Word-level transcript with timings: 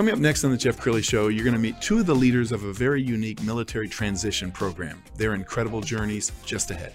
Coming 0.00 0.14
up 0.14 0.20
next 0.20 0.44
on 0.44 0.50
the 0.50 0.56
Jeff 0.56 0.78
Crilley 0.78 1.04
Show, 1.04 1.28
you're 1.28 1.44
going 1.44 1.52
to 1.52 1.60
meet 1.60 1.78
two 1.82 1.98
of 1.98 2.06
the 2.06 2.14
leaders 2.14 2.52
of 2.52 2.64
a 2.64 2.72
very 2.72 3.02
unique 3.02 3.42
military 3.42 3.86
transition 3.86 4.50
program. 4.50 5.02
Their 5.16 5.34
incredible 5.34 5.82
journeys 5.82 6.32
just 6.42 6.70
ahead. 6.70 6.94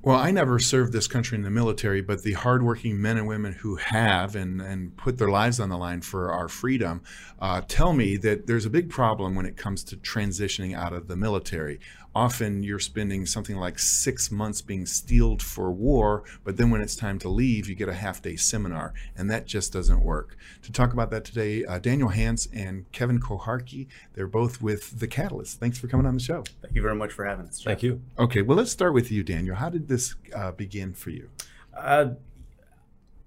Well, 0.00 0.16
I 0.16 0.30
never 0.30 0.60
served 0.60 0.92
this 0.92 1.08
country 1.08 1.36
in 1.36 1.42
the 1.42 1.50
military, 1.50 2.00
but 2.00 2.22
the 2.22 2.34
hardworking 2.34 3.02
men 3.02 3.16
and 3.16 3.26
women 3.26 3.52
who 3.52 3.76
have 3.76 4.36
and, 4.36 4.60
and 4.62 4.96
put 4.96 5.18
their 5.18 5.28
lives 5.28 5.58
on 5.58 5.70
the 5.70 5.76
line 5.76 6.02
for 6.02 6.32
our 6.32 6.48
freedom 6.48 7.02
uh, 7.40 7.62
tell 7.66 7.92
me 7.92 8.16
that 8.18 8.46
there's 8.46 8.64
a 8.64 8.70
big 8.70 8.90
problem 8.90 9.34
when 9.34 9.44
it 9.44 9.56
comes 9.56 9.82
to 9.84 9.96
transitioning 9.96 10.72
out 10.72 10.92
of 10.92 11.08
the 11.08 11.16
military 11.16 11.80
often 12.18 12.64
you're 12.64 12.80
spending 12.80 13.26
something 13.26 13.56
like 13.56 13.78
six 13.78 14.30
months 14.30 14.60
being 14.60 14.86
steeled 14.86 15.40
for 15.42 15.70
war, 15.70 16.24
but 16.42 16.56
then 16.56 16.70
when 16.70 16.80
it's 16.80 16.96
time 16.96 17.16
to 17.16 17.28
leave, 17.28 17.68
you 17.68 17.74
get 17.74 17.88
a 17.88 17.94
half 17.94 18.20
day 18.22 18.34
seminar, 18.34 18.92
and 19.16 19.30
that 19.30 19.46
just 19.46 19.72
doesn't 19.72 20.02
work. 20.02 20.36
To 20.62 20.72
talk 20.72 20.92
about 20.92 21.10
that 21.10 21.24
today, 21.24 21.64
uh, 21.64 21.78
Daniel 21.78 22.08
Hance 22.08 22.48
and 22.52 22.90
Kevin 22.92 23.20
Koharki, 23.20 23.86
they're 24.14 24.26
both 24.26 24.60
with 24.60 24.98
The 24.98 25.06
Catalyst. 25.06 25.60
Thanks 25.60 25.78
for 25.78 25.86
coming 25.86 26.06
on 26.06 26.14
the 26.14 26.20
show. 26.20 26.42
Thank 26.62 26.74
you 26.74 26.82
very 26.82 26.96
much 26.96 27.12
for 27.12 27.24
having 27.24 27.46
us. 27.46 27.58
Jeff. 27.58 27.64
Thank 27.64 27.82
you. 27.82 28.02
Okay, 28.18 28.42
well, 28.42 28.56
let's 28.56 28.72
start 28.72 28.94
with 28.94 29.12
you, 29.12 29.22
Daniel. 29.22 29.54
How 29.54 29.68
did 29.68 29.87
this 29.88 30.14
uh, 30.34 30.52
begin 30.52 30.94
for 30.94 31.10
you? 31.10 31.30
Uh, 31.76 32.10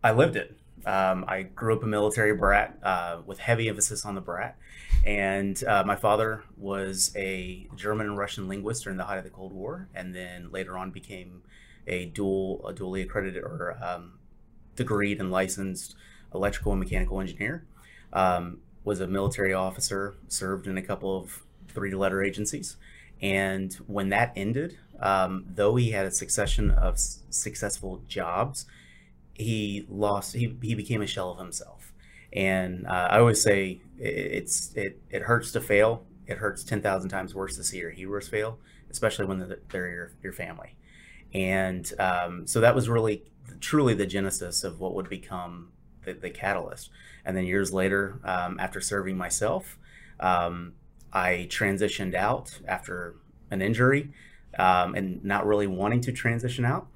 I 0.03 0.11
lived 0.11 0.35
it. 0.35 0.57
Um, 0.85 1.25
I 1.27 1.43
grew 1.43 1.75
up 1.75 1.83
a 1.83 1.87
military 1.87 2.33
brat 2.33 2.77
uh, 2.81 3.17
with 3.25 3.39
heavy 3.39 3.69
emphasis 3.69 4.05
on 4.05 4.15
the 4.15 4.21
brat. 4.21 4.57
And 5.05 5.61
uh, 5.63 5.83
my 5.85 5.95
father 5.95 6.43
was 6.57 7.11
a 7.15 7.67
German 7.75 8.07
and 8.07 8.17
Russian 8.17 8.47
linguist 8.47 8.83
during 8.83 8.97
the 8.97 9.05
height 9.05 9.17
of 9.17 9.23
the 9.23 9.29
Cold 9.29 9.51
War, 9.51 9.87
and 9.95 10.15
then 10.15 10.51
later 10.51 10.77
on 10.77 10.91
became 10.91 11.43
a 11.87 12.05
dual, 12.05 12.65
a 12.67 12.73
dually 12.73 13.03
accredited 13.03 13.43
or 13.43 13.77
um, 13.83 14.19
degreed 14.75 15.19
and 15.19 15.31
licensed 15.31 15.95
electrical 16.33 16.71
and 16.71 16.79
mechanical 16.79 17.19
engineer. 17.19 17.65
Um, 18.13 18.59
was 18.83 18.99
a 18.99 19.07
military 19.07 19.53
officer, 19.53 20.15
served 20.27 20.65
in 20.65 20.77
a 20.77 20.81
couple 20.81 21.15
of 21.15 21.43
three-letter 21.67 22.23
agencies, 22.23 22.77
and 23.21 23.73
when 23.87 24.09
that 24.09 24.33
ended, 24.35 24.77
um, 24.99 25.45
though 25.47 25.75
he 25.75 25.91
had 25.91 26.05
a 26.05 26.11
succession 26.11 26.71
of 26.71 26.95
s- 26.95 27.19
successful 27.29 28.01
jobs, 28.07 28.65
he 29.33 29.85
lost. 29.89 30.33
He, 30.33 30.55
he 30.61 30.75
became 30.75 31.01
a 31.01 31.07
shell 31.07 31.31
of 31.31 31.37
himself. 31.37 31.93
And 32.33 32.87
uh, 32.87 33.07
I 33.11 33.19
always 33.19 33.41
say 33.41 33.81
it's 33.99 34.73
it 34.75 35.01
it 35.09 35.23
hurts 35.23 35.51
to 35.53 35.61
fail. 35.61 36.05
It 36.27 36.37
hurts 36.37 36.63
ten 36.63 36.81
thousand 36.81 37.09
times 37.09 37.35
worse 37.35 37.57
to 37.57 37.63
see 37.63 37.79
your 37.79 37.91
heroes 37.91 38.29
fail, 38.29 38.59
especially 38.89 39.25
when 39.25 39.55
they're 39.69 39.89
your 39.89 40.11
your 40.23 40.33
family. 40.33 40.75
And 41.33 41.91
um, 41.99 42.47
so 42.47 42.61
that 42.61 42.75
was 42.75 42.89
really 42.89 43.23
truly 43.59 43.93
the 43.93 44.05
genesis 44.05 44.63
of 44.63 44.79
what 44.79 44.93
would 44.95 45.09
become 45.09 45.71
the, 46.05 46.13
the 46.13 46.29
catalyst. 46.29 46.89
And 47.25 47.35
then 47.35 47.45
years 47.45 47.73
later, 47.73 48.19
um, 48.23 48.59
after 48.59 48.81
serving 48.81 49.17
myself, 49.17 49.77
um, 50.19 50.73
I 51.13 51.47
transitioned 51.49 52.15
out 52.15 52.59
after 52.67 53.15
an 53.49 53.61
injury 53.61 54.11
um, 54.57 54.95
and 54.95 55.23
not 55.23 55.45
really 55.45 55.67
wanting 55.67 56.01
to 56.01 56.11
transition 56.11 56.65
out 56.65 56.87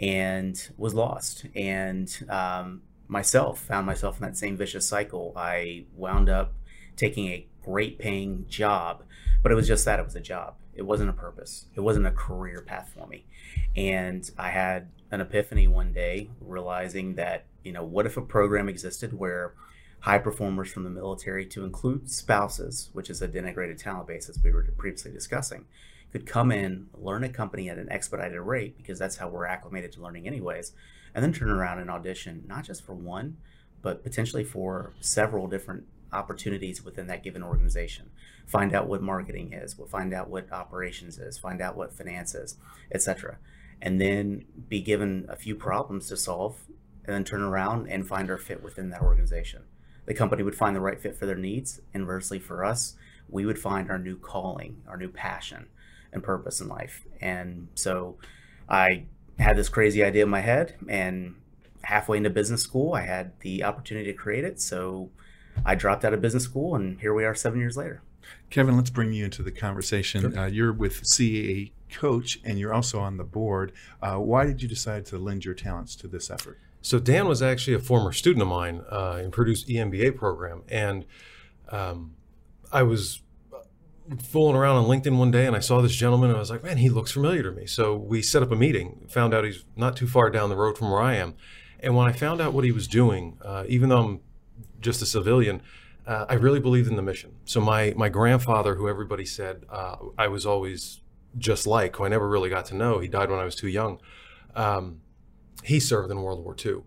and 0.00 0.70
was 0.76 0.94
lost. 0.94 1.46
And 1.54 2.14
um, 2.28 2.82
myself 3.08 3.60
found 3.60 3.86
myself 3.86 4.18
in 4.18 4.26
that 4.26 4.36
same 4.36 4.56
vicious 4.56 4.86
cycle. 4.86 5.32
I 5.36 5.84
wound 5.94 6.28
up 6.28 6.52
taking 6.96 7.28
a 7.28 7.46
great 7.64 7.98
paying 7.98 8.46
job, 8.48 9.04
but 9.42 9.52
it 9.52 9.54
was 9.54 9.66
just 9.66 9.84
that 9.84 10.00
it 10.00 10.04
was 10.04 10.16
a 10.16 10.20
job. 10.20 10.54
It 10.74 10.82
wasn't 10.82 11.10
a 11.10 11.14
purpose. 11.14 11.66
It 11.74 11.80
wasn't 11.80 12.06
a 12.06 12.10
career 12.10 12.62
path 12.62 12.92
for 12.96 13.06
me. 13.06 13.26
And 13.76 14.28
I 14.38 14.50
had 14.50 14.88
an 15.10 15.20
epiphany 15.20 15.68
one 15.68 15.92
day 15.92 16.30
realizing 16.40 17.14
that, 17.16 17.44
you 17.62 17.72
know, 17.72 17.84
what 17.84 18.06
if 18.06 18.16
a 18.16 18.22
program 18.22 18.68
existed 18.68 19.12
where 19.12 19.54
high 20.02 20.18
performers 20.18 20.70
from 20.70 20.82
the 20.82 20.90
military, 20.90 21.46
to 21.46 21.64
include 21.64 22.10
spouses, 22.10 22.90
which 22.92 23.08
is 23.08 23.22
a 23.22 23.28
denigrated 23.28 23.80
talent 23.80 24.08
base 24.08 24.28
as 24.28 24.42
we 24.42 24.50
were 24.50 24.64
previously 24.76 25.12
discussing, 25.12 25.64
could 26.10 26.26
come 26.26 26.50
in, 26.50 26.88
learn 26.98 27.22
a 27.22 27.28
company 27.28 27.70
at 27.70 27.78
an 27.78 27.90
expedited 27.90 28.40
rate 28.40 28.76
because 28.76 28.98
that's 28.98 29.16
how 29.16 29.28
we're 29.28 29.46
acclimated 29.46 29.92
to 29.92 30.02
learning 30.02 30.26
anyways, 30.26 30.72
and 31.14 31.24
then 31.24 31.32
turn 31.32 31.48
around 31.48 31.78
and 31.78 31.88
audition 31.88 32.42
not 32.48 32.64
just 32.64 32.84
for 32.84 32.94
one, 32.94 33.36
but 33.80 34.02
potentially 34.02 34.42
for 34.42 34.92
several 35.00 35.46
different 35.46 35.84
opportunities 36.12 36.84
within 36.84 37.06
that 37.06 37.22
given 37.22 37.42
organization. 37.42 38.10
Find 38.44 38.74
out 38.74 38.88
what 38.88 39.02
marketing 39.02 39.52
is, 39.52 39.74
find 39.88 40.12
out 40.12 40.28
what 40.28 40.52
operations 40.52 41.18
is, 41.18 41.38
find 41.38 41.60
out 41.60 41.76
what 41.76 41.92
finance 41.92 42.34
is, 42.34 42.56
etc. 42.92 43.38
And 43.80 44.00
then 44.00 44.46
be 44.68 44.80
given 44.80 45.26
a 45.28 45.36
few 45.36 45.54
problems 45.54 46.08
to 46.08 46.16
solve 46.16 46.56
and 47.04 47.14
then 47.14 47.24
turn 47.24 47.42
around 47.42 47.88
and 47.88 48.06
find 48.06 48.30
our 48.30 48.38
fit 48.38 48.64
within 48.64 48.90
that 48.90 49.00
organization. 49.00 49.62
The 50.06 50.14
company 50.14 50.42
would 50.42 50.54
find 50.54 50.74
the 50.74 50.80
right 50.80 51.00
fit 51.00 51.16
for 51.16 51.26
their 51.26 51.36
needs. 51.36 51.80
Inversely, 51.94 52.38
for 52.38 52.64
us, 52.64 52.96
we 53.28 53.46
would 53.46 53.58
find 53.58 53.90
our 53.90 53.98
new 53.98 54.16
calling, 54.16 54.82
our 54.88 54.96
new 54.96 55.08
passion 55.08 55.66
and 56.12 56.22
purpose 56.22 56.60
in 56.60 56.68
life. 56.68 57.04
And 57.20 57.68
so 57.74 58.18
I 58.68 59.04
had 59.38 59.56
this 59.56 59.68
crazy 59.68 60.02
idea 60.04 60.24
in 60.24 60.28
my 60.28 60.40
head 60.40 60.74
and 60.88 61.34
halfway 61.82 62.16
into 62.16 62.30
business 62.30 62.62
school 62.62 62.94
i 62.94 63.00
had 63.00 63.32
the 63.40 63.64
opportunity 63.64 64.10
to 64.10 64.16
create 64.16 64.44
it 64.44 64.60
so 64.60 65.10
i 65.64 65.74
dropped 65.74 66.04
out 66.04 66.14
of 66.14 66.20
business 66.20 66.44
school 66.44 66.74
and 66.74 67.00
here 67.00 67.12
we 67.12 67.24
are 67.24 67.34
seven 67.34 67.58
years 67.58 67.76
later 67.76 68.02
kevin 68.50 68.76
let's 68.76 68.90
bring 68.90 69.12
you 69.12 69.24
into 69.24 69.42
the 69.42 69.50
conversation 69.50 70.32
sure. 70.32 70.38
uh, 70.38 70.46
you're 70.46 70.72
with 70.72 71.02
caa 71.02 71.70
coach 71.90 72.38
and 72.44 72.58
you're 72.58 72.72
also 72.72 73.00
on 73.00 73.16
the 73.16 73.24
board 73.24 73.72
uh, 74.00 74.16
why 74.16 74.44
did 74.44 74.62
you 74.62 74.68
decide 74.68 75.04
to 75.04 75.18
lend 75.18 75.44
your 75.44 75.54
talents 75.54 75.96
to 75.96 76.06
this 76.06 76.30
effort 76.30 76.58
so 76.82 76.98
dan 76.98 77.26
was 77.26 77.40
actually 77.40 77.74
a 77.74 77.78
former 77.78 78.12
student 78.12 78.42
of 78.42 78.48
mine 78.48 78.82
uh, 78.90 79.18
in 79.22 79.30
purdue's 79.30 79.64
emba 79.64 80.14
program 80.14 80.62
and 80.68 81.06
um, 81.70 82.14
i 82.70 82.82
was 82.82 83.22
fooling 84.18 84.56
around 84.56 84.76
on 84.76 84.84
LinkedIn 84.84 85.16
one 85.16 85.30
day 85.30 85.46
and 85.46 85.54
I 85.54 85.60
saw 85.60 85.80
this 85.80 85.94
gentleman 85.94 86.30
and 86.30 86.36
I 86.36 86.40
was 86.40 86.50
like, 86.50 86.64
man, 86.64 86.76
he 86.78 86.88
looks 86.88 87.12
familiar 87.12 87.42
to 87.42 87.52
me. 87.52 87.66
So 87.66 87.96
we 87.96 88.22
set 88.22 88.42
up 88.42 88.50
a 88.50 88.56
meeting, 88.56 89.06
found 89.08 89.32
out 89.32 89.44
he's 89.44 89.64
not 89.76 89.96
too 89.96 90.06
far 90.06 90.30
down 90.30 90.48
the 90.48 90.56
road 90.56 90.76
from 90.76 90.90
where 90.90 91.00
I 91.00 91.14
am. 91.14 91.34
And 91.80 91.96
when 91.96 92.06
I 92.06 92.12
found 92.12 92.40
out 92.40 92.52
what 92.52 92.64
he 92.64 92.72
was 92.72 92.86
doing, 92.86 93.38
uh, 93.42 93.64
even 93.68 93.88
though 93.88 94.02
I'm 94.02 94.20
just 94.80 95.02
a 95.02 95.06
civilian, 95.06 95.62
uh, 96.06 96.26
I 96.28 96.34
really 96.34 96.60
believed 96.60 96.88
in 96.88 96.96
the 96.96 97.02
mission. 97.02 97.36
So 97.44 97.60
my, 97.60 97.92
my 97.96 98.08
grandfather, 98.08 98.74
who 98.74 98.88
everybody 98.88 99.24
said 99.24 99.64
uh, 99.70 99.96
I 100.18 100.28
was 100.28 100.44
always 100.46 101.00
just 101.38 101.66
like, 101.66 101.96
who 101.96 102.04
I 102.04 102.08
never 102.08 102.28
really 102.28 102.50
got 102.50 102.66
to 102.66 102.74
know, 102.74 102.98
he 102.98 103.08
died 103.08 103.30
when 103.30 103.38
I 103.38 103.44
was 103.44 103.54
too 103.54 103.68
young. 103.68 104.00
Um, 104.54 105.00
he 105.62 105.80
served 105.80 106.10
in 106.10 106.22
World 106.22 106.44
War 106.44 106.56
II. 106.64 106.82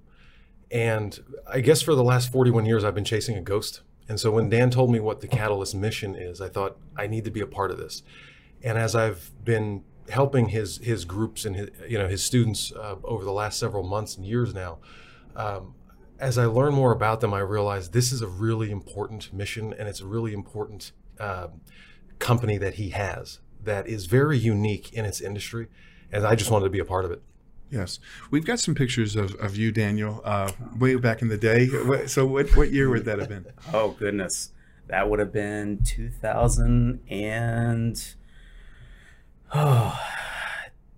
And 0.72 1.20
I 1.48 1.62
guess 1.62 1.82
for 1.82 1.96
the 1.96 2.04
last 2.04 2.32
41 2.32 2.66
years, 2.66 2.84
I've 2.84 2.96
been 2.96 3.06
chasing 3.06 3.38
a 3.38 3.42
ghost. 3.42 3.82
And 4.08 4.20
so 4.20 4.32
when 4.32 4.50
Dan 4.50 4.70
told 4.70 4.92
me 4.92 5.00
what 5.00 5.22
the 5.22 5.28
Catalyst 5.28 5.76
mission 5.76 6.16
is, 6.16 6.42
I 6.42 6.50
thought 6.50 6.78
I 6.98 7.08
need 7.08 7.24
to 7.26 7.32
be 7.32 7.42
a 7.42 7.48
part 7.48 7.72
of 7.72 7.78
this. 7.78 8.04
And 8.64 8.78
as 8.78 8.96
I've 8.96 9.32
been 9.44 9.84
helping 10.10 10.50
his 10.50 10.78
his 10.78 11.04
groups 11.04 11.46
and 11.46 11.56
his, 11.56 11.70
you 11.88 11.98
know 11.98 12.08
his 12.08 12.24
students 12.24 12.72
uh, 12.72 12.96
over 13.04 13.24
the 13.24 13.32
last 13.32 13.60
several 13.60 13.84
months 13.84 14.16
and 14.16 14.26
years 14.26 14.54
now, 14.54 14.78
um, 15.36 15.74
as 16.20 16.38
I 16.38 16.46
learn 16.46 16.74
more 16.74 16.92
about 16.92 17.22
them, 17.22 17.34
I 17.34 17.40
realize 17.40 17.90
this 17.90 18.12
is 18.12 18.22
a 18.22 18.28
really 18.28 18.72
important 18.72 19.34
mission 19.34 19.74
and 19.74 19.88
it's 19.88 20.02
a 20.02 20.06
really 20.06 20.34
important 20.34 20.92
uh, 21.20 21.48
company 22.20 22.58
that 22.58 22.76
he 22.76 22.90
has 22.90 23.40
that 23.64 23.88
is 23.88 24.06
very 24.06 24.38
unique 24.38 24.94
in 24.94 25.06
its 25.06 25.22
industry, 25.22 25.68
and 26.12 26.26
I 26.26 26.36
just 26.36 26.52
wanted 26.52 26.66
to 26.66 26.72
be 26.72 26.80
a 26.80 26.86
part 26.86 27.06
of 27.06 27.12
it. 27.12 27.22
Yes, 27.76 28.00
we've 28.32 28.46
got 28.46 28.62
some 28.62 28.74
pictures 28.74 29.18
of, 29.18 29.36
of 29.36 29.58
you, 29.58 29.70
Daniel, 29.70 30.22
uh, 30.24 30.50
way 30.80 30.96
back 30.96 31.22
in 31.22 31.28
the 31.28 31.38
day. 31.38 31.68
So, 32.08 32.26
what 32.26 32.56
what 32.56 32.72
year 32.72 32.90
would 32.90 33.04
that 33.04 33.20
have 33.20 33.28
been? 33.28 33.48
Oh 33.74 33.90
goodness, 33.90 34.54
That 34.88 35.10
would 35.10 35.20
have 35.20 35.34
been 35.34 35.82
2000 35.84 37.02
and 37.10 38.16
oh, 39.54 40.00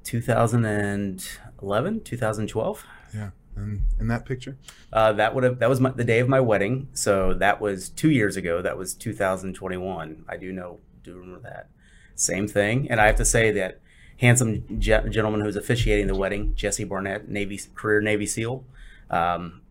2011, 0.03 2.03
2012. 2.03 2.85
Yeah. 3.15 3.29
And 3.55 3.81
in 3.99 4.07
that 4.09 4.25
picture? 4.25 4.55
Uh, 4.93 5.13
that 5.13 5.33
would 5.33 5.43
have 5.43 5.57
that 5.57 5.69
was 5.69 5.81
my, 5.81 5.89
the 5.89 6.03
day 6.03 6.19
of 6.19 6.29
my 6.29 6.39
wedding. 6.39 6.89
So 6.93 7.33
that 7.33 7.59
was 7.59 7.89
two 7.89 8.11
years 8.11 8.37
ago. 8.37 8.61
That 8.61 8.77
was 8.77 8.93
2021. 8.93 10.25
I 10.29 10.37
do 10.37 10.53
know 10.53 10.77
do 11.03 11.17
remember 11.17 11.49
that. 11.49 11.69
Same 12.13 12.47
thing. 12.47 12.91
And 12.91 13.01
I 13.01 13.07
have 13.07 13.15
to 13.15 13.25
say 13.25 13.49
that 13.53 13.81
handsome 14.17 14.79
ge- 14.79 15.09
gentleman 15.09 15.41
who's 15.41 15.55
officiating 15.55 16.07
the 16.07 16.15
wedding, 16.15 16.53
Jesse 16.55 16.83
Barnett, 16.83 17.29
Navy 17.29 17.59
career 17.75 18.01
Navy 18.01 18.25
SEAL. 18.25 18.63
Um, 19.09 19.61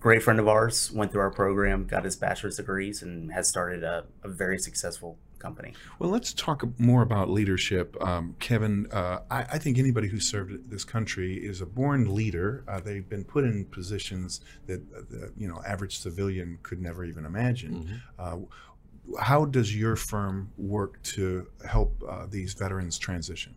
great 0.00 0.22
friend 0.22 0.40
of 0.40 0.48
ours, 0.48 0.90
went 0.92 1.12
through 1.12 1.20
our 1.20 1.30
program, 1.30 1.86
got 1.86 2.04
his 2.04 2.16
bachelor's 2.16 2.56
degrees, 2.56 3.02
and 3.02 3.32
has 3.32 3.48
started 3.48 3.84
a, 3.84 4.04
a 4.22 4.28
very 4.28 4.58
successful 4.58 5.16
company. 5.38 5.74
Well, 5.98 6.10
let's 6.10 6.32
talk 6.32 6.64
more 6.78 7.02
about 7.02 7.28
leadership. 7.28 7.96
Um, 8.00 8.36
Kevin, 8.38 8.86
uh, 8.92 9.20
I, 9.30 9.40
I, 9.42 9.58
think 9.58 9.76
anybody 9.76 10.06
who 10.06 10.20
served 10.20 10.70
this 10.70 10.84
country 10.84 11.34
is 11.34 11.60
a 11.60 11.66
born 11.66 12.14
leader. 12.14 12.64
Uh, 12.68 12.78
they've 12.78 13.08
been 13.08 13.24
put 13.24 13.42
in 13.44 13.64
positions 13.66 14.40
that 14.66 14.80
uh, 14.96 15.00
the 15.10 15.32
you 15.36 15.48
know 15.48 15.60
average 15.66 15.98
civilian 15.98 16.58
could 16.62 16.80
never 16.80 17.04
even 17.04 17.26
imagine. 17.26 17.74
Mm-hmm. 17.74 17.96
Uh, 18.18 19.18
how 19.20 19.44
does 19.44 19.76
your 19.76 19.96
firm 19.96 20.52
work 20.56 21.02
to 21.02 21.48
help 21.68 22.00
uh, 22.08 22.26
these 22.30 22.54
veterans 22.54 22.98
transition? 22.98 23.54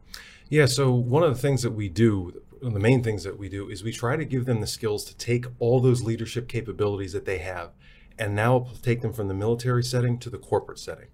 Yeah, 0.50 0.68
so 0.68 0.92
one 0.92 1.24
of 1.24 1.34
the 1.34 1.42
things 1.42 1.64
that 1.64 1.72
we 1.72 1.90
do 1.90 2.42
one 2.66 2.70
of 2.70 2.74
the 2.74 2.80
main 2.80 3.04
things 3.04 3.24
that 3.24 3.38
we 3.38 3.48
do 3.48 3.70
is 3.70 3.84
we 3.84 3.92
try 3.92 4.16
to 4.16 4.26
give 4.26 4.46
them 4.46 4.60
the 4.60 4.66
skills 4.66 5.06
to 5.06 5.16
take 5.18 5.46
all 5.60 5.80
those 5.80 6.02
leadership 6.02 6.48
capabilities 6.48 7.14
that 7.14 7.26
they 7.26 7.38
have 7.38 7.74
and 8.18 8.34
now 8.34 8.68
take 8.82 9.02
them 9.02 9.14
from 9.14 9.28
the 9.28 9.36
military 9.36 9.84
setting 9.84 10.18
to 10.18 10.32
the 10.32 10.40
corporate 10.40 10.80
setting. 10.80 11.10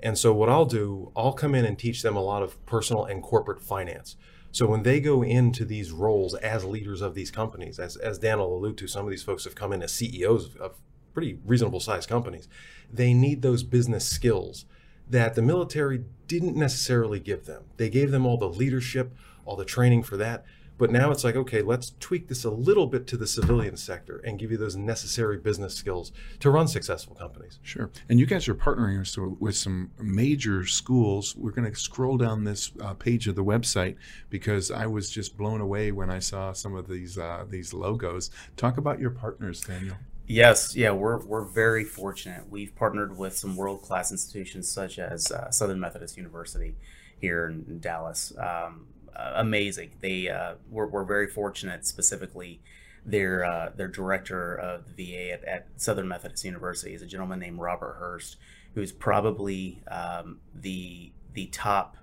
And 0.00 0.16
so 0.16 0.32
what 0.32 0.48
I'll 0.48 0.64
do, 0.64 1.12
I'll 1.14 1.32
come 1.34 1.54
in 1.54 1.66
and 1.66 1.78
teach 1.78 2.00
them 2.00 2.16
a 2.16 2.22
lot 2.22 2.42
of 2.42 2.64
personal 2.64 3.04
and 3.04 3.22
corporate 3.22 3.60
finance. 3.60 4.16
So 4.50 4.66
when 4.66 4.82
they 4.82 4.98
go 4.98 5.22
into 5.22 5.64
these 5.64 5.90
roles 5.90 6.34
as 6.36 6.64
leaders 6.64 7.02
of 7.02 7.14
these 7.14 7.30
companies, 7.30 7.78
as, 7.78 7.96
as 7.96 8.18
Dan 8.18 8.38
will 8.38 8.56
allude 8.56 8.78
to, 8.78 8.86
some 8.86 9.04
of 9.04 9.10
these 9.10 9.22
folks 9.22 9.44
have 9.44 9.54
come 9.54 9.72
in 9.72 9.82
as 9.82 9.92
CEOs 9.92 10.56
of 10.56 10.76
pretty 11.12 11.38
reasonable 11.44 11.80
sized 11.80 12.08
companies. 12.08 12.48
They 12.90 13.12
need 13.12 13.42
those 13.42 13.62
business 13.62 14.06
skills 14.06 14.64
that 15.08 15.34
the 15.34 15.42
military 15.42 16.04
didn't 16.26 16.56
necessarily 16.56 17.20
give 17.20 17.46
them. 17.46 17.64
They 17.76 17.90
gave 17.90 18.10
them 18.10 18.26
all 18.26 18.38
the 18.38 18.48
leadership, 18.48 19.14
all 19.44 19.56
the 19.56 19.64
training 19.64 20.02
for 20.02 20.16
that, 20.16 20.44
but 20.76 20.90
now 20.90 21.10
it's 21.10 21.22
like, 21.22 21.36
okay, 21.36 21.62
let's 21.62 21.92
tweak 22.00 22.26
this 22.28 22.44
a 22.44 22.50
little 22.50 22.86
bit 22.86 23.06
to 23.08 23.16
the 23.16 23.26
civilian 23.26 23.76
sector 23.76 24.18
and 24.24 24.38
give 24.38 24.50
you 24.50 24.56
those 24.56 24.74
necessary 24.74 25.38
business 25.38 25.74
skills 25.74 26.10
to 26.40 26.50
run 26.50 26.66
successful 26.66 27.14
companies. 27.14 27.60
Sure. 27.62 27.90
And 28.08 28.18
you 28.18 28.26
guys 28.26 28.48
are 28.48 28.54
partnering 28.54 29.38
with 29.40 29.56
some 29.56 29.92
major 30.00 30.66
schools. 30.66 31.36
We're 31.36 31.52
going 31.52 31.70
to 31.70 31.78
scroll 31.78 32.16
down 32.16 32.42
this 32.42 32.72
uh, 32.80 32.94
page 32.94 33.28
of 33.28 33.36
the 33.36 33.44
website 33.44 33.96
because 34.30 34.70
I 34.70 34.86
was 34.86 35.10
just 35.10 35.36
blown 35.36 35.60
away 35.60 35.92
when 35.92 36.10
I 36.10 36.18
saw 36.18 36.52
some 36.52 36.74
of 36.74 36.88
these 36.88 37.18
uh, 37.18 37.44
these 37.48 37.72
logos. 37.72 38.30
Talk 38.56 38.76
about 38.76 38.98
your 38.98 39.10
partners, 39.10 39.60
Daniel. 39.60 39.96
Yes, 40.26 40.74
yeah, 40.74 40.90
we're, 40.90 41.22
we're 41.24 41.44
very 41.44 41.84
fortunate. 41.84 42.48
We've 42.48 42.74
partnered 42.74 43.16
with 43.16 43.36
some 43.36 43.56
world 43.56 43.82
class 43.82 44.10
institutions 44.10 44.70
such 44.70 44.98
as 44.98 45.30
uh, 45.30 45.50
Southern 45.50 45.80
Methodist 45.80 46.16
University 46.16 46.76
here 47.20 47.46
in, 47.46 47.64
in 47.68 47.80
Dallas. 47.80 48.32
Um, 48.38 48.86
uh, 49.14 49.32
amazing. 49.36 49.92
They 50.00 50.30
uh, 50.30 50.54
were, 50.70 50.86
were 50.86 51.04
very 51.04 51.28
fortunate, 51.28 51.86
specifically 51.86 52.62
their 53.06 53.44
uh, 53.44 53.70
their 53.76 53.88
director 53.88 54.54
of 54.54 54.96
the 54.96 55.12
VA 55.12 55.32
at, 55.32 55.44
at, 55.44 55.66
Southern 55.76 56.08
Methodist 56.08 56.44
University 56.44 56.94
is 56.94 57.02
a 57.02 57.06
gentleman 57.06 57.38
named 57.38 57.58
Robert 57.58 57.96
Hurst, 57.98 58.36
who's 58.74 58.92
probably 58.92 59.82
um, 59.88 60.38
the 60.54 61.12
the 61.34 61.46
top 61.46 61.98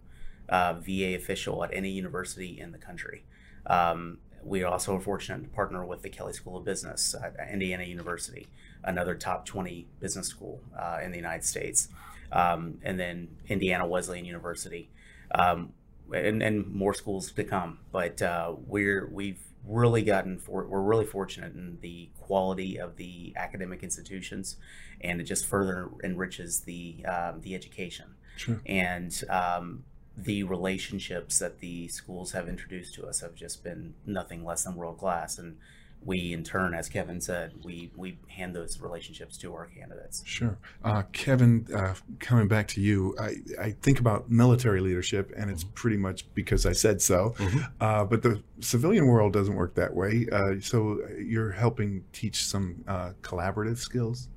uh, 0.50 0.74
VA 0.74 1.16
official 1.16 1.64
at 1.64 1.74
any 1.74 1.90
university 1.90 2.60
in 2.60 2.72
the 2.72 2.78
country. 2.78 3.26
Um, 3.66 4.20
we 4.44 4.64
also 4.64 4.96
are 4.96 5.00
fortunate 5.00 5.44
to 5.44 5.50
partner 5.50 5.86
with 5.86 6.02
the 6.02 6.10
Kelley 6.10 6.34
School 6.34 6.58
of 6.58 6.66
Business 6.66 7.16
at 7.16 7.36
Indiana 7.52 7.84
University, 7.84 8.48
another 8.84 9.16
top 9.16 9.46
20 9.46 9.88
business 10.00 10.28
school 10.28 10.62
uh, 10.78 11.00
in 11.04 11.12
the 11.12 11.18
United 11.18 11.44
States, 11.44 11.90
um, 12.32 12.80
and 12.84 13.00
then 13.00 13.30
Indiana 13.48 13.86
Wesleyan 13.86 14.26
University. 14.26 14.90
Um, 15.34 15.74
and, 16.14 16.44
and 16.44 16.68
more 16.68 16.94
schools 16.94 17.32
to 17.32 17.44
come. 17.44 17.80
But 17.92 18.22
uh, 18.22 18.56
we're 18.68 19.08
we've 19.08 19.40
really 19.66 20.02
gotten 20.02 20.38
for 20.40 20.66
we're 20.66 20.82
really 20.82 21.06
fortunate 21.06 21.54
in 21.54 21.78
the 21.82 22.10
quality 22.20 22.80
of 22.80 22.98
the 22.98 23.34
academic 23.36 23.84
institutions, 23.84 24.58
and 25.02 25.22
it 25.22 25.26
just 25.26 25.46
further 25.46 25.90
enriches 26.04 26.62
the 26.62 27.06
um, 27.06 27.42
the 27.42 27.56
education 27.56 28.16
sure. 28.36 28.62
and 28.66 29.24
um, 29.30 29.84
the 30.18 30.44
relationships 30.44 31.40
that 31.40 31.60
the 31.60 31.88
schools 31.88 32.34
have 32.34 32.48
introduced 32.48 32.94
to 32.96 33.06
us 33.06 33.22
have 33.22 33.34
just 33.36 33.64
been 33.64 33.94
nothing 34.06 34.44
less 34.44 34.64
than 34.64 34.76
world 34.76 34.98
class 34.98 35.38
and 35.38 35.58
we 36.04 36.34
in 36.34 36.44
turn, 36.44 36.74
as 36.74 36.90
Kevin 36.90 37.22
said, 37.22 37.54
we 37.64 37.92
we 37.96 38.18
hand 38.28 38.56
those 38.56 38.80
relationships 38.80 39.38
to 39.38 39.54
our 39.54 39.68
candidates. 39.68 40.24
Sure, 40.26 40.58
uh, 40.84 41.04
Kevin. 41.12 41.68
Uh, 41.74 41.94
coming 42.20 42.48
back 42.48 42.68
to 42.70 42.82
you, 42.82 43.16
I, 43.20 43.36
I 43.60 43.72
think 43.82 44.00
about 44.00 44.30
military 44.30 44.82
leadership, 44.82 45.32
and 45.38 45.52
it's 45.52 45.64
pretty 45.64 45.98
much 45.98 46.26
because 46.34 46.66
I 46.66 46.72
said 46.72 47.02
so. 47.02 47.36
Mm-hmm. 47.38 47.60
Uh, 47.80 48.06
but 48.06 48.24
the 48.24 48.42
civilian 48.62 49.08
world 49.08 49.34
doesn't 49.34 49.56
work 49.56 49.76
that 49.76 49.94
way. 49.94 50.28
Uh, 50.32 50.56
so 50.60 51.00
you're 51.18 51.52
helping 51.52 52.04
teach 52.14 52.46
some 52.46 52.84
uh, 52.88 53.12
collaborative 53.22 53.78
skills. 53.78 54.28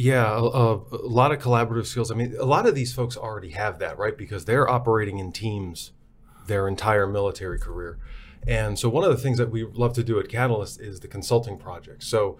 Yeah, 0.00 0.32
a, 0.32 0.38
a, 0.38 1.08
lot 1.08 1.32
of 1.32 1.40
collaborative 1.40 1.86
skills. 1.86 2.12
I 2.12 2.14
mean, 2.14 2.36
a 2.38 2.44
lot 2.44 2.68
of 2.68 2.76
these 2.76 2.92
folks 2.92 3.16
already 3.16 3.50
have 3.50 3.80
that, 3.80 3.98
right? 3.98 4.16
Because 4.16 4.44
they're 4.44 4.70
operating 4.70 5.18
in 5.18 5.32
teams 5.32 5.90
their 6.46 6.68
entire 6.68 7.08
military 7.08 7.58
career. 7.58 7.98
And 8.46 8.78
so 8.78 8.88
one 8.88 9.02
of 9.02 9.10
the 9.10 9.16
things 9.16 9.38
that 9.38 9.50
we 9.50 9.64
love 9.64 9.94
to 9.94 10.04
do 10.04 10.20
at 10.20 10.28
Catalyst 10.28 10.80
is 10.80 11.00
the 11.00 11.08
consulting 11.08 11.58
project. 11.58 12.04
So 12.04 12.38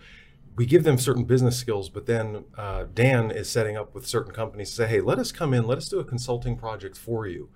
we 0.54 0.66
give 0.66 0.84
them 0.84 0.98
certain 0.98 1.24
business 1.24 1.56
skills, 1.56 1.88
but 1.88 2.06
then 2.06 2.44
uh, 2.56 2.84
Dan 2.94 3.32
is 3.32 3.50
setting 3.50 3.76
up 3.76 3.92
with 3.92 4.06
certain 4.06 4.32
companies 4.32 4.70
to 4.70 4.76
say, 4.76 4.86
hey, 4.86 5.00
let 5.00 5.18
us 5.18 5.32
come 5.32 5.52
in, 5.52 5.66
let 5.66 5.78
us 5.78 5.88
do 5.88 5.98
a 5.98 6.04
consulting 6.04 6.56
project 6.56 6.96
for 6.96 7.26
you 7.26 7.48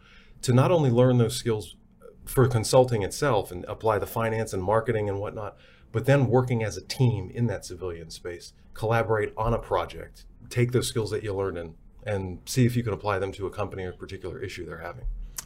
to 0.43 0.53
not 0.53 0.73
only 0.73 0.91
learn 0.91 1.19
those 1.19 1.37
skills 1.37 1.77
for 2.25 2.49
consulting 2.49 3.05
itself 3.05 3.53
and 3.53 3.65
apply 3.67 4.01
the 4.01 4.07
finance 4.09 4.53
and 4.53 4.65
marketing 4.65 5.09
and 5.09 5.21
whatnot, 5.21 5.57
but 5.93 6.07
then 6.07 6.27
working 6.27 6.65
as 6.65 6.77
a 6.77 6.83
team 6.83 7.31
in 7.33 7.47
that 7.47 7.65
civilian 7.65 8.11
space, 8.11 8.53
collaborate 8.75 9.33
on 9.37 9.55
a 9.55 9.59
project, 9.59 10.25
take 10.49 10.73
those 10.73 10.89
skills 10.89 11.11
that 11.11 11.23
you 11.23 11.35
learned 11.35 11.59
and, 11.59 11.75
and 12.05 12.41
see 12.47 12.67
if 12.67 12.75
you 12.75 12.83
can 12.83 12.93
apply 12.93 13.19
them 13.19 13.31
to 13.33 13.47
a 13.47 13.51
company 13.51 13.85
or 13.85 13.91
a 13.91 13.97
particular 13.97 14.39
issue 14.43 14.67
they're 14.67 14.79
having. 14.79 15.05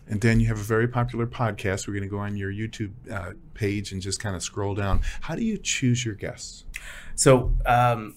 And 0.09 0.21
Dan, 0.21 0.39
you 0.39 0.47
have 0.47 0.59
a 0.59 0.63
very 0.63 0.87
popular 0.87 1.27
podcast. 1.27 1.89
We're 1.89 1.95
going 1.95 2.05
to 2.05 2.09
go 2.09 2.19
on 2.19 2.37
your 2.37 2.53
YouTube 2.53 2.93
uh, 3.11 3.33
page 3.55 3.91
and 3.91 4.01
just 4.01 4.21
kind 4.21 4.37
of 4.37 4.43
scroll 4.43 4.75
down. 4.75 5.03
How 5.23 5.35
do 5.35 5.43
you 5.43 5.59
choose 5.59 6.05
your 6.05 6.15
guests? 6.15 6.65
So 7.17 7.53
um, 7.67 8.15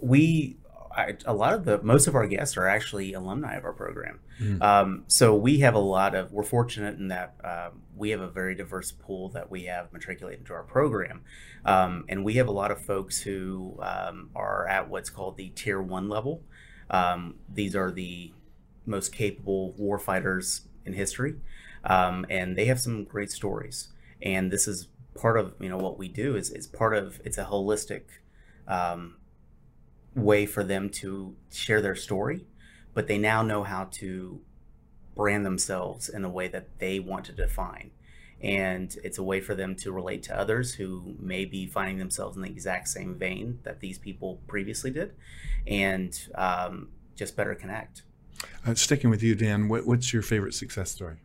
we, 0.00 0.56
I, 0.96 1.16
a 1.26 1.34
lot 1.34 1.52
of 1.52 1.64
the 1.66 1.82
most 1.82 2.06
of 2.06 2.14
our 2.14 2.26
guests 2.26 2.56
are 2.56 2.66
actually 2.66 3.12
alumni 3.12 3.54
of 3.56 3.64
our 3.64 3.74
program. 3.74 4.20
Mm. 4.40 4.62
Um, 4.62 5.04
so 5.08 5.34
we 5.34 5.60
have 5.60 5.74
a 5.74 5.80
lot 5.80 6.14
of. 6.14 6.32
We're 6.32 6.42
fortunate 6.42 6.98
in 6.98 7.08
that 7.08 7.34
um, 7.44 7.82
we 7.94 8.10
have 8.10 8.20
a 8.20 8.28
very 8.28 8.54
diverse 8.54 8.92
pool 8.92 9.28
that 9.30 9.50
we 9.50 9.64
have 9.64 9.92
matriculated 9.92 10.40
into 10.40 10.54
our 10.54 10.62
program, 10.62 11.22
um, 11.64 12.04
and 12.08 12.24
we 12.24 12.34
have 12.34 12.48
a 12.48 12.52
lot 12.52 12.70
of 12.70 12.80
folks 12.80 13.20
who 13.20 13.78
um, 13.82 14.30
are 14.34 14.66
at 14.66 14.88
what's 14.88 15.10
called 15.10 15.36
the 15.36 15.50
tier 15.50 15.80
one 15.80 16.08
level. 16.08 16.42
Um, 16.88 17.36
these 17.52 17.76
are 17.76 17.90
the 17.90 18.32
most 18.86 19.12
capable 19.12 19.74
warfighters 19.78 20.62
in 20.86 20.94
history, 20.94 21.34
um, 21.84 22.24
and 22.30 22.56
they 22.56 22.64
have 22.64 22.80
some 22.80 23.04
great 23.04 23.30
stories. 23.30 23.88
And 24.22 24.50
this 24.50 24.66
is 24.66 24.88
part 25.14 25.38
of 25.38 25.54
you 25.60 25.68
know 25.68 25.78
what 25.78 25.98
we 25.98 26.08
do 26.08 26.36
is 26.36 26.50
is 26.50 26.66
part 26.66 26.96
of 26.96 27.20
it's 27.24 27.36
a 27.36 27.44
holistic 27.44 28.02
um, 28.66 29.16
way 30.16 30.46
for 30.46 30.64
them 30.64 30.88
to 30.88 31.36
share 31.52 31.80
their 31.80 31.94
story, 31.94 32.46
but 32.94 33.06
they 33.06 33.18
now 33.18 33.42
know 33.42 33.62
how 33.62 33.84
to 33.92 34.40
brand 35.14 35.46
themselves 35.46 36.08
in 36.08 36.22
the 36.22 36.28
way 36.28 36.48
that 36.48 36.78
they 36.78 36.98
want 36.98 37.24
to 37.26 37.32
define. 37.32 37.90
And 38.40 38.94
it's 39.04 39.18
a 39.18 39.22
way 39.22 39.40
for 39.40 39.54
them 39.54 39.74
to 39.76 39.92
relate 39.92 40.22
to 40.24 40.38
others 40.38 40.74
who 40.74 41.14
may 41.18 41.44
be 41.44 41.66
finding 41.66 41.98
themselves 41.98 42.36
in 42.36 42.42
the 42.42 42.50
exact 42.50 42.88
same 42.88 43.14
vein 43.14 43.60
that 43.62 43.80
these 43.80 43.98
people 43.98 44.40
previously 44.46 44.90
did, 44.90 45.14
and 45.66 46.18
um, 46.34 46.88
just 47.14 47.34
better 47.34 47.54
connect. 47.54 48.02
Uh, 48.66 48.74
sticking 48.74 49.08
with 49.08 49.22
you, 49.22 49.34
Dan, 49.34 49.68
what, 49.68 49.86
what's 49.86 50.12
your 50.12 50.22
favorite 50.22 50.52
success 50.52 50.90
story? 50.90 51.16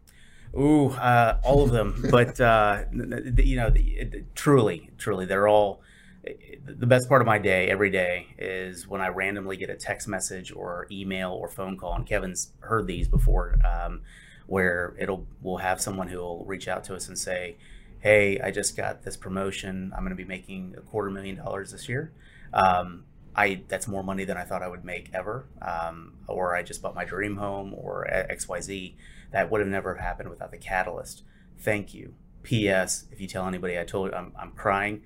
Ooh, 0.57 0.89
uh, 0.91 1.37
all 1.43 1.63
of 1.63 1.71
them. 1.71 2.05
but 2.09 2.39
uh, 2.39 2.83
you 2.91 3.55
know, 3.55 3.69
the, 3.69 4.23
truly, 4.35 4.89
truly, 4.97 5.25
they're 5.25 5.47
all. 5.47 5.81
The 6.23 6.85
best 6.85 7.09
part 7.09 7.21
of 7.21 7.25
my 7.25 7.39
day 7.39 7.69
every 7.69 7.89
day 7.89 8.27
is 8.37 8.87
when 8.87 9.01
I 9.01 9.07
randomly 9.07 9.57
get 9.57 9.69
a 9.69 9.75
text 9.75 10.07
message 10.07 10.51
or 10.51 10.87
email 10.91 11.31
or 11.31 11.47
phone 11.47 11.77
call, 11.77 11.95
and 11.95 12.05
Kevin's 12.05 12.51
heard 12.59 12.85
these 12.85 13.07
before, 13.07 13.57
um, 13.65 14.01
where 14.45 14.95
it'll 14.99 15.25
we'll 15.41 15.57
have 15.57 15.81
someone 15.81 16.07
who 16.09 16.19
will 16.19 16.45
reach 16.45 16.67
out 16.67 16.83
to 16.85 16.95
us 16.95 17.07
and 17.07 17.17
say, 17.17 17.57
"Hey, 17.99 18.39
I 18.39 18.51
just 18.51 18.77
got 18.77 19.01
this 19.03 19.17
promotion. 19.17 19.91
I'm 19.95 20.03
going 20.03 20.11
to 20.11 20.15
be 20.15 20.25
making 20.25 20.75
a 20.77 20.81
quarter 20.81 21.09
million 21.09 21.37
dollars 21.37 21.71
this 21.71 21.89
year." 21.89 22.11
Um, 22.53 23.05
I 23.35 23.63
that's 23.67 23.87
more 23.87 24.03
money 24.03 24.23
than 24.23 24.37
I 24.37 24.43
thought 24.43 24.61
I 24.61 24.67
would 24.67 24.85
make 24.85 25.09
ever, 25.13 25.47
um, 25.61 26.17
or 26.27 26.55
I 26.55 26.61
just 26.63 26.81
bought 26.81 26.93
my 26.93 27.05
dream 27.05 27.37
home, 27.37 27.73
or 27.73 28.07
X 28.07 28.47
Y 28.47 28.59
Z. 28.61 28.95
That 29.31 29.49
would 29.49 29.61
have 29.61 29.69
never 29.69 29.95
happened 29.95 30.29
without 30.29 30.51
the 30.51 30.57
catalyst. 30.57 31.23
Thank 31.57 31.93
you. 31.93 32.13
P.S. 32.43 33.05
If 33.11 33.21
you 33.21 33.27
tell 33.27 33.47
anybody 33.47 33.79
I 33.79 33.83
told 33.83 34.11
you 34.11 34.17
I'm, 34.17 34.33
I'm 34.37 34.51
crying, 34.51 35.03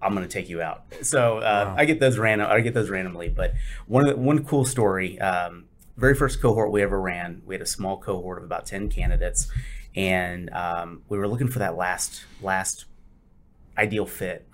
I'm 0.00 0.14
going 0.14 0.26
to 0.26 0.32
take 0.32 0.48
you 0.48 0.62
out. 0.62 0.84
So 1.02 1.38
uh, 1.38 1.64
wow. 1.68 1.74
I 1.76 1.84
get 1.84 2.00
those 2.00 2.18
random. 2.18 2.48
I 2.50 2.60
get 2.60 2.74
those 2.74 2.90
randomly. 2.90 3.28
But 3.28 3.54
one 3.86 4.08
of 4.08 4.14
the, 4.14 4.16
one 4.20 4.44
cool 4.44 4.64
story. 4.64 5.18
Um, 5.20 5.64
very 5.96 6.14
first 6.14 6.40
cohort 6.40 6.70
we 6.70 6.80
ever 6.82 7.00
ran, 7.00 7.42
we 7.44 7.56
had 7.56 7.62
a 7.62 7.66
small 7.66 7.98
cohort 7.98 8.38
of 8.38 8.44
about 8.44 8.66
ten 8.66 8.88
candidates, 8.88 9.48
and 9.96 10.48
um, 10.50 11.02
we 11.08 11.18
were 11.18 11.26
looking 11.26 11.48
for 11.48 11.58
that 11.58 11.76
last 11.76 12.24
last 12.40 12.84
ideal 13.76 14.06
fit. 14.06 14.48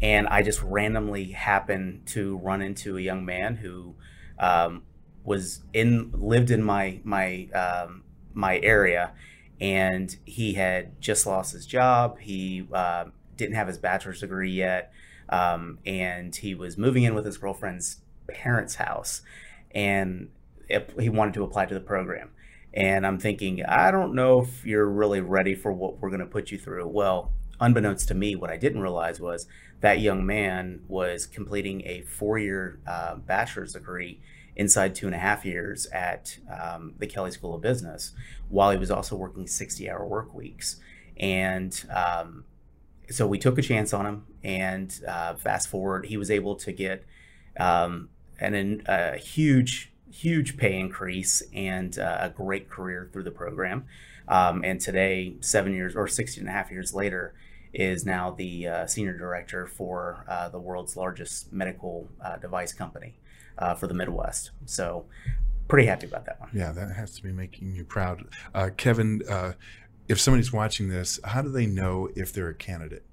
And 0.00 0.28
I 0.28 0.42
just 0.42 0.62
randomly 0.62 1.32
happened 1.32 2.06
to 2.08 2.36
run 2.38 2.62
into 2.62 2.96
a 2.96 3.00
young 3.00 3.24
man 3.24 3.56
who 3.56 3.96
um, 4.38 4.82
was 5.24 5.62
in 5.72 6.12
lived 6.14 6.50
in 6.50 6.62
my 6.62 7.00
my 7.02 7.48
um, 7.54 8.04
my 8.32 8.58
area, 8.60 9.12
and 9.60 10.14
he 10.24 10.54
had 10.54 11.00
just 11.00 11.26
lost 11.26 11.52
his 11.52 11.66
job. 11.66 12.20
He 12.20 12.68
uh, 12.72 13.06
didn't 13.36 13.54
have 13.54 13.68
his 13.68 13.78
bachelor's 13.78 14.20
degree 14.20 14.52
yet, 14.52 14.92
um, 15.28 15.78
and 15.86 16.34
he 16.34 16.54
was 16.54 16.76
moving 16.76 17.04
in 17.04 17.14
with 17.14 17.24
his 17.24 17.38
girlfriend's 17.38 17.98
parents' 18.28 18.76
house, 18.76 19.22
and 19.72 20.28
it, 20.68 20.92
he 20.98 21.08
wanted 21.08 21.34
to 21.34 21.44
apply 21.44 21.66
to 21.66 21.74
the 21.74 21.80
program. 21.80 22.30
And 22.72 23.06
I'm 23.06 23.18
thinking, 23.18 23.64
I 23.64 23.90
don't 23.90 24.14
know 24.14 24.40
if 24.40 24.66
you're 24.66 24.88
really 24.88 25.20
ready 25.20 25.54
for 25.54 25.72
what 25.72 26.00
we're 26.00 26.10
going 26.10 26.20
to 26.20 26.26
put 26.26 26.50
you 26.50 26.58
through. 26.58 26.88
Well, 26.88 27.32
unbeknownst 27.60 28.08
to 28.08 28.14
me, 28.14 28.34
what 28.34 28.50
I 28.50 28.56
didn't 28.56 28.80
realize 28.80 29.20
was 29.20 29.46
that 29.80 30.00
young 30.00 30.26
man 30.26 30.80
was 30.88 31.26
completing 31.26 31.82
a 31.86 32.02
four-year 32.02 32.80
uh, 32.86 33.16
bachelor's 33.16 33.74
degree 33.74 34.20
inside 34.56 34.94
two 34.94 35.06
and 35.06 35.14
a 35.14 35.18
half 35.18 35.44
years 35.44 35.86
at 35.86 36.38
um, 36.50 36.94
the 36.98 37.06
Kelley 37.06 37.30
School 37.30 37.54
of 37.54 37.62
Business, 37.62 38.12
while 38.48 38.70
he 38.70 38.76
was 38.76 38.90
also 38.90 39.16
working 39.16 39.44
60-hour 39.44 40.06
work 40.06 40.34
weeks. 40.34 40.76
And 41.16 41.84
um, 41.94 42.44
so 43.10 43.26
we 43.26 43.38
took 43.38 43.58
a 43.58 43.62
chance 43.62 43.92
on 43.92 44.06
him, 44.06 44.26
and 44.42 45.00
uh, 45.06 45.34
fast 45.34 45.68
forward, 45.68 46.06
he 46.06 46.16
was 46.16 46.30
able 46.30 46.56
to 46.56 46.72
get 46.72 47.04
um, 47.58 48.08
an, 48.40 48.82
a 48.86 49.16
huge, 49.16 49.92
huge 50.10 50.56
pay 50.56 50.78
increase 50.78 51.42
and 51.52 51.98
uh, 51.98 52.18
a 52.20 52.30
great 52.30 52.68
career 52.68 53.08
through 53.12 53.24
the 53.24 53.30
program. 53.30 53.84
Um, 54.26 54.64
and 54.64 54.80
today, 54.80 55.36
seven 55.40 55.74
years 55.74 55.94
or 55.94 56.08
16 56.08 56.40
and 56.40 56.48
a 56.48 56.52
half 56.52 56.70
years 56.70 56.94
later, 56.94 57.34
is 57.72 58.06
now 58.06 58.30
the 58.30 58.68
uh, 58.68 58.86
senior 58.86 59.16
director 59.16 59.66
for 59.66 60.24
uh, 60.28 60.48
the 60.48 60.58
world's 60.58 60.96
largest 60.96 61.52
medical 61.52 62.08
uh, 62.24 62.36
device 62.36 62.72
company 62.72 63.18
uh, 63.58 63.74
for 63.74 63.86
the 63.86 63.94
Midwest. 63.94 64.52
So, 64.64 65.06
pretty 65.66 65.86
happy 65.86 66.06
about 66.06 66.24
that 66.26 66.40
one. 66.40 66.50
Yeah, 66.54 66.72
that 66.72 66.94
has 66.94 67.16
to 67.16 67.22
be 67.22 67.32
making 67.32 67.74
you 67.74 67.84
proud. 67.84 68.24
Uh, 68.54 68.70
Kevin, 68.76 69.22
if 70.08 70.20
somebody's 70.20 70.52
watching 70.52 70.88
this, 70.88 71.20
how 71.24 71.42
do 71.42 71.50
they 71.50 71.66
know 71.66 72.08
if 72.14 72.32
they're 72.32 72.48
a 72.48 72.54
candidate? 72.54 73.04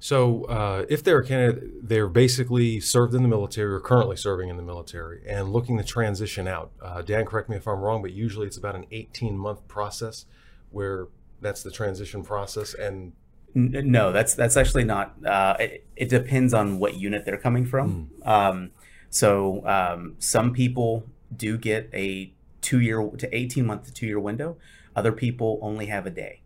So, 0.00 0.44
uh, 0.44 0.84
if 0.88 1.02
they're 1.02 1.18
a 1.18 1.26
candidate, 1.26 1.88
they're 1.88 2.08
basically 2.08 2.78
served 2.78 3.14
in 3.14 3.22
the 3.22 3.28
military 3.28 3.72
or 3.74 3.80
currently 3.80 4.16
serving 4.16 4.48
in 4.48 4.56
the 4.56 4.62
military 4.62 5.22
and 5.26 5.52
looking 5.52 5.76
to 5.78 5.84
transition 5.84 6.46
out. 6.46 6.70
Uh, 6.80 7.02
Dan, 7.02 7.24
correct 7.24 7.48
me 7.48 7.56
if 7.56 7.66
I'm 7.66 7.80
wrong, 7.80 8.00
but 8.00 8.12
usually 8.12 8.46
it's 8.46 8.56
about 8.56 8.76
an 8.76 8.86
18 8.92 9.36
month 9.36 9.66
process 9.66 10.24
where 10.70 11.08
that's 11.40 11.64
the 11.64 11.72
transition 11.72 12.22
process. 12.22 12.74
And 12.74 13.12
no, 13.54 14.12
that's 14.12 14.34
that's 14.34 14.56
actually 14.56 14.84
not. 14.84 15.16
Uh, 15.24 15.56
it, 15.58 15.86
it, 15.96 16.08
depends 16.08 16.54
on 16.54 16.78
what 16.78 16.94
unit 16.94 17.24
they're 17.24 17.36
coming 17.36 17.66
from. 17.66 18.10
Mm. 18.24 18.28
Um, 18.28 18.70
so, 19.10 19.66
um, 19.66 20.14
some 20.18 20.52
people 20.52 21.06
do 21.34 21.58
get 21.58 21.90
a 21.92 22.32
two 22.60 22.80
year 22.80 23.10
to 23.18 23.36
18 23.36 23.66
month 23.66 23.84
to 23.84 23.92
two 23.92 24.06
year 24.06 24.20
window. 24.20 24.58
Other 24.98 25.12
people 25.12 25.60
only 25.62 25.86
have 25.86 26.06
a 26.06 26.10
day. 26.10 26.42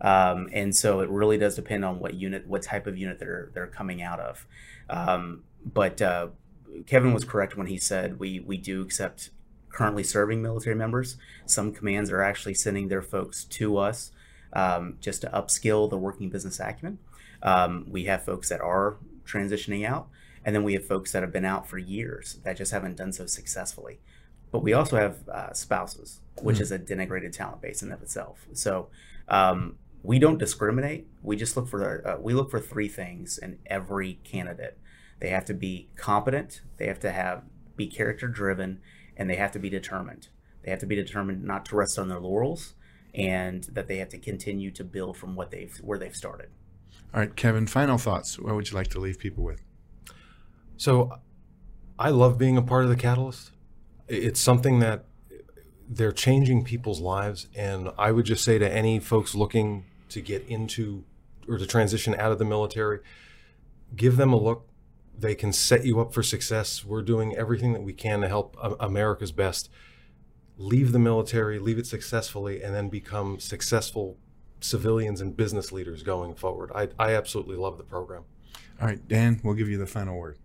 Um, 0.00 0.48
and 0.52 0.76
so 0.76 1.00
it 1.00 1.10
really 1.10 1.38
does 1.38 1.56
depend 1.56 1.84
on 1.84 1.98
what 1.98 2.14
unit, 2.14 2.46
what 2.46 2.62
type 2.62 2.86
of 2.86 2.96
unit 2.96 3.18
they're 3.18 3.50
they're 3.52 3.66
coming 3.66 4.00
out 4.00 4.20
of. 4.20 4.46
Um, 4.88 5.42
but 5.64 6.00
uh, 6.00 6.28
Kevin 6.86 7.12
was 7.12 7.24
correct 7.24 7.56
when 7.56 7.66
he 7.66 7.76
said 7.76 8.20
we 8.20 8.38
we 8.38 8.58
do 8.58 8.80
accept 8.80 9.30
currently 9.70 10.04
serving 10.04 10.40
military 10.40 10.76
members. 10.76 11.16
Some 11.46 11.72
commands 11.72 12.12
are 12.12 12.22
actually 12.22 12.54
sending 12.54 12.86
their 12.86 13.02
folks 13.02 13.42
to 13.42 13.76
us 13.76 14.12
um, 14.52 14.98
just 15.00 15.22
to 15.22 15.28
upskill 15.30 15.90
the 15.90 15.98
working 15.98 16.30
business 16.30 16.60
acumen. 16.60 17.00
Um, 17.42 17.86
we 17.90 18.04
have 18.04 18.24
folks 18.24 18.50
that 18.50 18.60
are 18.60 18.98
transitioning 19.26 19.84
out, 19.84 20.06
and 20.44 20.54
then 20.54 20.62
we 20.62 20.74
have 20.74 20.86
folks 20.86 21.10
that 21.10 21.24
have 21.24 21.32
been 21.32 21.44
out 21.44 21.66
for 21.66 21.78
years 21.78 22.38
that 22.44 22.56
just 22.56 22.70
haven't 22.70 22.98
done 22.98 23.12
so 23.12 23.26
successfully. 23.26 23.98
But 24.54 24.62
we 24.62 24.72
also 24.72 24.96
have 24.96 25.28
uh, 25.28 25.52
spouses, 25.52 26.20
which 26.40 26.58
mm. 26.58 26.60
is 26.60 26.70
a 26.70 26.78
denigrated 26.78 27.32
talent 27.32 27.60
base 27.60 27.82
in 27.82 27.90
of 27.90 28.00
itself. 28.02 28.46
So 28.52 28.86
um, 29.26 29.78
we 30.04 30.20
don't 30.20 30.38
discriminate. 30.38 31.08
We 31.24 31.34
just 31.34 31.56
look 31.56 31.66
for 31.66 32.06
uh, 32.06 32.20
we 32.20 32.34
look 32.34 32.52
for 32.52 32.60
three 32.60 32.86
things 32.86 33.36
in 33.36 33.58
every 33.66 34.20
candidate. 34.22 34.78
They 35.18 35.30
have 35.30 35.44
to 35.46 35.54
be 35.54 35.88
competent. 35.96 36.60
They 36.76 36.86
have 36.86 37.00
to 37.00 37.10
have 37.10 37.42
be 37.74 37.88
character 37.88 38.28
driven, 38.28 38.80
and 39.16 39.28
they 39.28 39.34
have 39.34 39.50
to 39.50 39.58
be 39.58 39.68
determined. 39.68 40.28
They 40.62 40.70
have 40.70 40.78
to 40.78 40.86
be 40.86 40.94
determined 40.94 41.42
not 41.42 41.64
to 41.64 41.74
rest 41.74 41.98
on 41.98 42.06
their 42.06 42.20
laurels, 42.20 42.74
and 43.12 43.64
that 43.72 43.88
they 43.88 43.96
have 43.96 44.10
to 44.10 44.18
continue 44.18 44.70
to 44.70 44.84
build 44.84 45.16
from 45.16 45.34
what 45.34 45.50
they've 45.50 45.76
where 45.78 45.98
they've 45.98 46.14
started. 46.14 46.50
All 47.12 47.18
right, 47.18 47.34
Kevin. 47.34 47.66
Final 47.66 47.98
thoughts. 47.98 48.38
What 48.38 48.54
would 48.54 48.70
you 48.70 48.76
like 48.76 48.90
to 48.90 49.00
leave 49.00 49.18
people 49.18 49.42
with? 49.42 49.62
So, 50.76 51.18
I 51.98 52.10
love 52.10 52.38
being 52.38 52.56
a 52.56 52.62
part 52.62 52.84
of 52.84 52.90
the 52.90 52.96
Catalyst. 52.96 53.50
It's 54.08 54.40
something 54.40 54.80
that 54.80 55.04
they're 55.88 56.12
changing 56.12 56.64
people's 56.64 57.00
lives, 57.00 57.48
and 57.54 57.90
I 57.98 58.12
would 58.12 58.26
just 58.26 58.44
say 58.44 58.58
to 58.58 58.70
any 58.70 58.98
folks 58.98 59.34
looking 59.34 59.84
to 60.10 60.20
get 60.20 60.46
into 60.48 61.04
or 61.48 61.58
to 61.58 61.66
transition 61.66 62.14
out 62.14 62.32
of 62.32 62.38
the 62.38 62.44
military, 62.44 63.00
give 63.94 64.16
them 64.16 64.32
a 64.32 64.36
look. 64.36 64.66
They 65.16 65.34
can 65.34 65.52
set 65.52 65.84
you 65.84 66.00
up 66.00 66.12
for 66.12 66.22
success. 66.22 66.84
We're 66.84 67.02
doing 67.02 67.36
everything 67.36 67.72
that 67.74 67.82
we 67.82 67.92
can 67.92 68.20
to 68.22 68.28
help 68.28 68.56
America's 68.80 69.32
best. 69.32 69.70
Leave 70.56 70.92
the 70.92 70.98
military, 70.98 71.58
leave 71.58 71.78
it 71.78 71.86
successfully, 71.86 72.62
and 72.62 72.74
then 72.74 72.88
become 72.88 73.38
successful 73.38 74.16
civilians 74.60 75.20
and 75.20 75.36
business 75.36 75.70
leaders 75.72 76.02
going 76.02 76.34
forward. 76.34 76.70
I, 76.74 76.88
I 76.98 77.14
absolutely 77.14 77.56
love 77.56 77.76
the 77.76 77.84
program. 77.84 78.24
All 78.80 78.88
right, 78.88 79.06
Dan, 79.06 79.40
we'll 79.44 79.54
give 79.54 79.68
you 79.68 79.78
the 79.78 79.86
final 79.86 80.16
word. 80.16 80.38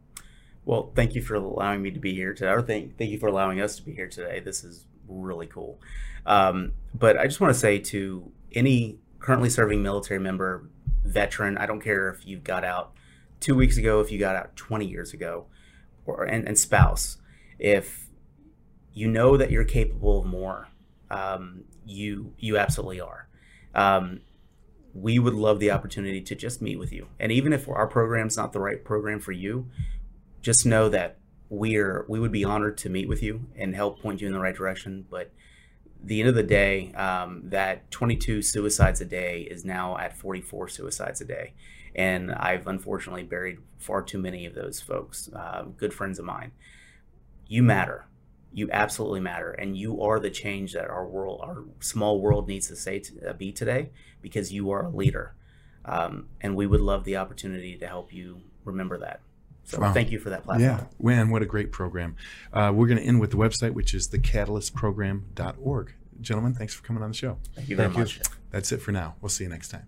Well, 0.69 0.91
thank 0.93 1.15
you 1.15 1.23
for 1.23 1.33
allowing 1.33 1.81
me 1.81 1.89
to 1.89 1.99
be 1.99 2.13
here 2.13 2.35
today, 2.35 2.51
or 2.51 2.61
thank, 2.61 2.95
thank 2.95 3.09
you 3.09 3.17
for 3.17 3.25
allowing 3.25 3.59
us 3.59 3.77
to 3.77 3.81
be 3.81 3.91
here 3.91 4.07
today. 4.07 4.39
This 4.39 4.63
is 4.63 4.85
really 5.07 5.47
cool. 5.47 5.81
Um, 6.27 6.73
but 6.93 7.17
I 7.17 7.23
just 7.23 7.41
want 7.41 7.51
to 7.51 7.59
say 7.59 7.79
to 7.79 8.31
any 8.51 8.99
currently 9.17 9.49
serving 9.49 9.81
military 9.81 10.19
member, 10.19 10.69
veteran, 11.03 11.57
I 11.57 11.65
don't 11.65 11.81
care 11.81 12.07
if 12.09 12.23
you 12.27 12.37
got 12.37 12.63
out 12.63 12.93
two 13.39 13.55
weeks 13.55 13.77
ago, 13.77 13.99
if 13.99 14.11
you 14.11 14.19
got 14.19 14.35
out 14.35 14.55
20 14.57 14.85
years 14.85 15.11
ago, 15.11 15.47
or 16.05 16.23
and, 16.23 16.47
and 16.47 16.55
spouse, 16.55 17.17
if 17.57 18.05
you 18.93 19.07
know 19.07 19.37
that 19.37 19.49
you're 19.49 19.65
capable 19.65 20.19
of 20.19 20.27
more, 20.27 20.67
um, 21.09 21.63
you 21.83 22.35
you 22.37 22.59
absolutely 22.59 23.01
are. 23.01 23.27
Um, 23.73 24.19
we 24.93 25.17
would 25.17 25.33
love 25.33 25.59
the 25.59 25.71
opportunity 25.71 26.21
to 26.21 26.35
just 26.35 26.61
meet 26.61 26.77
with 26.77 26.93
you, 26.93 27.07
and 27.19 27.31
even 27.31 27.53
if 27.53 27.67
our 27.67 27.87
program's 27.87 28.37
not 28.37 28.53
the 28.53 28.59
right 28.59 28.83
program 28.85 29.19
for 29.19 29.31
you, 29.31 29.67
just 30.41 30.65
know 30.65 30.89
that 30.89 31.17
we're 31.49 32.05
we 32.07 32.19
would 32.19 32.31
be 32.31 32.45
honored 32.45 32.77
to 32.77 32.89
meet 32.89 33.07
with 33.07 33.23
you 33.23 33.47
and 33.55 33.75
help 33.75 34.01
point 34.01 34.21
you 34.21 34.27
in 34.27 34.33
the 34.33 34.39
right 34.39 34.55
direction. 34.55 35.05
But 35.09 35.31
the 36.01 36.19
end 36.21 36.29
of 36.29 36.35
the 36.35 36.43
day, 36.43 36.93
um, 36.93 37.41
that 37.45 37.91
22 37.91 38.41
suicides 38.41 39.01
a 39.01 39.05
day 39.05 39.41
is 39.41 39.65
now 39.65 39.97
at 39.97 40.17
44 40.17 40.69
suicides 40.69 41.21
a 41.21 41.25
day. 41.25 41.53
And 41.95 42.31
I've 42.31 42.67
unfortunately 42.67 43.23
buried 43.23 43.57
far 43.77 44.01
too 44.01 44.19
many 44.19 44.45
of 44.45 44.55
those 44.55 44.79
folks, 44.79 45.29
uh, 45.33 45.63
good 45.75 45.93
friends 45.93 46.19
of 46.19 46.25
mine. 46.25 46.51
You 47.47 47.63
matter. 47.63 48.05
You 48.53 48.69
absolutely 48.71 49.19
matter. 49.19 49.51
And 49.51 49.75
you 49.75 50.01
are 50.01 50.19
the 50.19 50.29
change 50.29 50.73
that 50.73 50.89
our 50.89 51.05
world, 51.05 51.41
our 51.43 51.63
small 51.79 52.21
world 52.21 52.47
needs 52.47 52.67
to 52.67 52.75
say 52.75 52.99
to, 52.99 53.31
uh, 53.31 53.33
be 53.33 53.51
today 53.51 53.89
because 54.21 54.53
you 54.53 54.71
are 54.71 54.85
a 54.85 54.89
leader. 54.89 55.35
Um, 55.83 56.29
and 56.39 56.55
we 56.55 56.67
would 56.67 56.81
love 56.81 57.03
the 57.03 57.17
opportunity 57.17 57.75
to 57.77 57.87
help 57.87 58.13
you 58.13 58.41
remember 58.63 58.97
that. 58.99 59.21
So 59.69 59.79
wow. 59.79 59.93
thank 59.93 60.11
you 60.11 60.17
for 60.17 60.31
that 60.31 60.43
platform. 60.43 60.67
Yeah, 60.67 60.85
man, 60.99 61.29
what 61.29 61.43
a 61.43 61.45
great 61.45 61.71
program. 61.71 62.15
Uh, 62.51 62.71
we're 62.73 62.87
going 62.87 62.97
to 62.97 63.03
end 63.03 63.19
with 63.19 63.29
the 63.29 63.37
website, 63.37 63.73
which 63.73 63.93
is 63.93 64.07
thecatalystprogram.org. 64.07 65.93
Gentlemen, 66.21 66.55
thanks 66.55 66.73
for 66.73 66.83
coming 66.83 67.03
on 67.03 67.11
the 67.11 67.15
show. 67.15 67.37
Thank 67.55 67.69
you 67.69 67.75
very 67.75 67.89
thank 67.89 67.99
much. 67.99 68.17
You. 68.17 68.23
That's 68.49 68.71
it 68.71 68.81
for 68.81 68.91
now. 68.91 69.15
We'll 69.21 69.29
see 69.29 69.43
you 69.43 69.49
next 69.49 69.69
time. 69.69 69.85